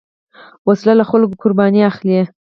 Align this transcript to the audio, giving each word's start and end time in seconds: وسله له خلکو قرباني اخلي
وسله 0.67 0.93
له 0.99 1.05
خلکو 1.11 1.39
قرباني 1.43 1.81
اخلي 1.91 2.19